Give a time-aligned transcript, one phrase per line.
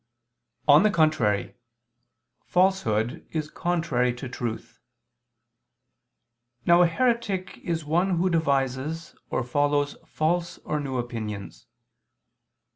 [0.67, 1.53] On the contrary,
[2.43, 4.79] Falsehood is contrary to truth.
[6.65, 11.67] Now a heretic is one who devises or follows false or new opinions.